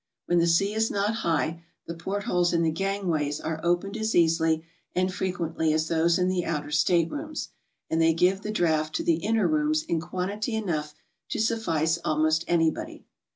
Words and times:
When 0.25 0.39
the 0.39 0.47
sea 0.47 0.73
is 0.73 0.89
not 0.89 1.17
high, 1.17 1.63
the 1.85 1.93
port 1.93 2.23
holes 2.23 2.53
in 2.53 2.63
the 2.63 2.71
gangways 2.71 3.39
are 3.39 3.61
opened 3.63 3.95
as 3.97 4.15
easily 4.15 4.63
and 4.95 5.13
frequently 5.13 5.71
as 5.73 5.89
those 5.89 6.17
in 6.17 6.27
the 6.27 6.43
outer 6.43 6.71
staterooms, 6.71 7.49
and 7.87 8.01
they 8.01 8.11
give 8.15 8.41
the 8.41 8.49
draught 8.49 8.95
to 8.95 9.03
the 9.03 9.17
inner 9.17 9.47
rooms 9.47 9.83
in 9.83 10.01
quantity 10.01 10.55
enough 10.55 10.95
to 11.29 11.37
suffice 11.39 11.99
almost 12.03 12.43
anybody. 12.47 13.05